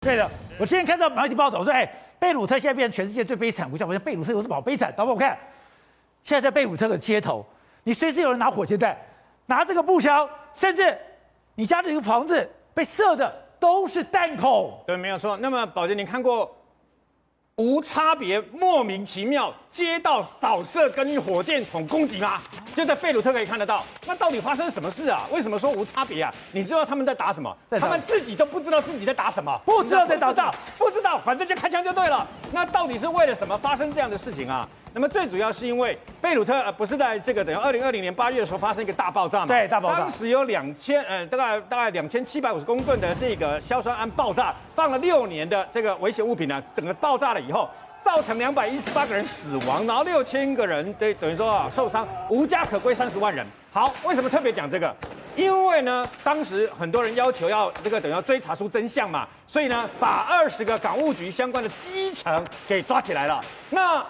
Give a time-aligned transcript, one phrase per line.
[0.00, 3.84] 对的，我之前看到媒体报道说，哎，贝鲁特现在变成全世界最悲惨国家。
[3.84, 4.92] 我说贝鲁特有什么好悲惨？
[4.96, 5.36] 导播我看，
[6.22, 7.44] 现在在贝鲁特的街头，
[7.82, 8.96] 你随时有人拿火箭弹，
[9.46, 10.96] 拿这个步枪，甚至
[11.56, 14.82] 你家的一个房子被射的都是弹孔。
[14.86, 15.36] 对，没有错。
[15.38, 16.54] 那么宝杰，你看过？
[17.58, 22.40] 无差别、莫名其妙接到扫射跟火箭筒攻击吗？
[22.72, 23.84] 就在贝鲁特可以看得到。
[24.06, 25.26] 那到底发生什么事啊？
[25.32, 26.32] 为什么说无差别啊？
[26.52, 27.52] 你知道他们在打什么？
[27.80, 32.24] 他们自己都不知道自己在打什么，不知道在打仗，不知道，反正就开枪就对了。
[32.52, 34.68] 那到底是为了什么发生这样的事情啊？
[34.94, 39.46] 那么最主要是因为贝鲁特呃不是在这个等于二零二零年八月的时候发生一个大爆炸嘛？
[39.46, 40.00] 对，大爆炸。
[40.00, 47.68] 当时有两千呃大概大概两千七百五十公吨的这个硝酸铵爆炸，放了六年的这个危险物品呢，整个爆炸了以后，
[48.00, 53.46] 造成两百一十八个人死亡，然后六千个人对等于说啊受伤，无家可归三十万人。
[53.70, 54.94] 好，为什么特别讲这个？
[55.38, 63.40] 因为呢，当时很多人要求要这个等要追查出真相嘛，所以呢，把二十个港务局相关的基层给抓起来了。
[63.70, 64.04] 那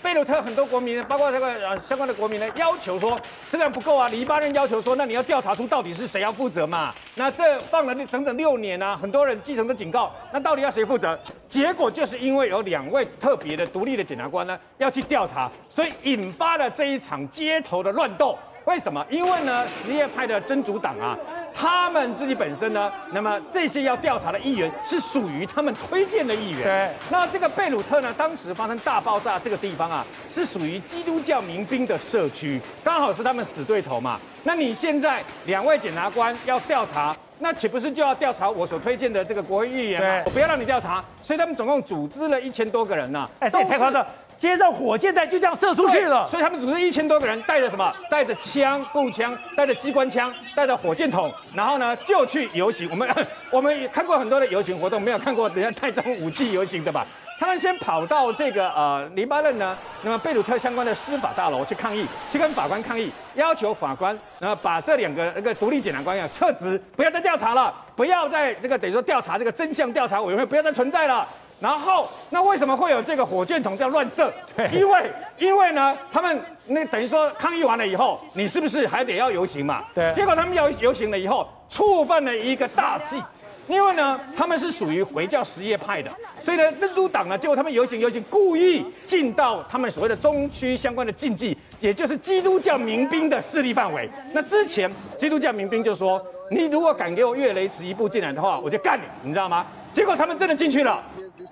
[0.00, 3.18] 贝鲁特很多国民呢，包括这个呃相关的国民呢，要求说
[3.50, 6.94] 这样不够啊，黎巴嫩要求说，那你要调查出到底是谁要负责嘛？
[7.16, 11.18] 那这放了整整六年啊，很多人基层都警告，那到底要谁负责？
[11.48, 18.38] 结果就是因为有两位特别的独立的检察官呢要去调查，所以引发了这一场街头的乱斗。
[18.68, 19.02] 为什么？
[19.08, 21.16] 因为呢，什叶派的真主党啊，
[21.54, 26.62] 他们自己本身呢，那么这些要调查的议员是属于他们推荐的议员。
[26.62, 26.90] 对。
[27.08, 34.20] 那这个贝鲁特呢，当时发生大爆炸这个地方啊，是属于基督教民兵的社区，刚好是他们死对头嘛。
[34.42, 40.06] 那你现在两位检察官要调查，那岂不是就要调查我所推荐的这个国会议员吗？
[40.06, 40.22] 对。
[40.26, 43.30] 我不要让你调查，所以他们总共组织了一千多个人呢、啊。
[43.38, 44.06] 哎，这也太夸张。
[44.38, 47.92] 接着火箭弹就这样射出去了，所以他们组织一千多个人，带着什么？
[48.08, 52.88] 带着枪、步枪，带着机关枪，带着火箭筒，然后呢就去游行。
[52.88, 53.08] 我们
[53.50, 57.04] 我们也看过很多的游行活动，没有看过人家带这种武器游行的吧？
[57.40, 71.26] 他们先跑到这个呃黎巴嫩呢，那么贝鲁特相关的司法大楼去抗议，去跟法官抗议，要求法官然后把这两个那个独立检察官要撤职，不要再调查了，不要再这个等于说调查这个真相调查委员会不要再存在了。
[71.60, 74.32] 然后，那为什么会有这个火箭筒这样乱射？
[74.72, 79.84] 因为，因为呢，他们那等于说抗议完了以后，你是不是还得要游行嘛？
[79.92, 80.12] 对。
[80.14, 83.20] 结果他们要游行了以后，触犯了一个大忌，
[83.66, 86.08] 因为呢，他们是属于回教什叶派的，
[86.38, 94.08] 所以呢，珍珠党呢，结果他们游行游行，故意进到他们所谓的中区相关的禁忌，也就是基督教民兵的势力范围。
[94.32, 99.66] 那之前基督教民兵就说，你如果敢给我越雷池一步进来的话，我就干你，你知道吗？
[99.92, 101.02] 结果他们真的进去了。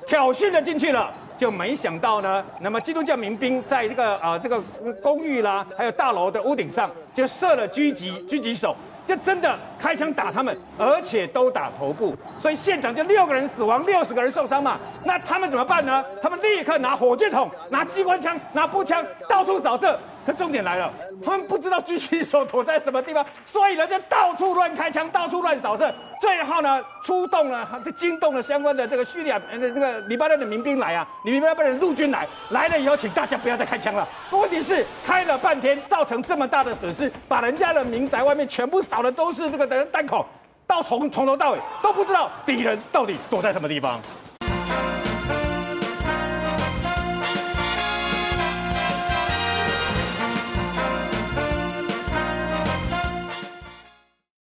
[0.07, 2.45] 挑衅的进去了，就没想到呢。
[2.61, 4.61] 那么基督教民兵在这个啊、呃、这个
[5.03, 14.79] 公寓啦，还有大楼的屋顶上，就设了狙击狙击手，就真的开枪打他们，而且都打头部，所以现场就六个人死亡，六十个人受伤嘛。
[15.05, 16.05] 那他们怎么办呢？
[16.23, 19.99] 他们立刻拿火箭筒、拿机关枪、拿步枪到处扫射。
[20.27, 20.93] 可重点来了，
[21.25, 25.95] 他们不知道狙击手躲在什么地方，所以人家到处乱开枪，到处乱扫射。
[26.21, 34.09] 最后呢出动了，就惊动了相关的这个叙利亚呃那个黎巴嫩的民兵来啊，黎巴嫩的陆军来，来了以后请大家不要再开枪了。
[34.31, 40.27] 问题是开了半天，造成这么大的损失，把人家的民宅外面全部扫的都是这个的弹孔，
[40.67, 44.01] 到从从头到尾都不知道敌人到底躲在什么地方。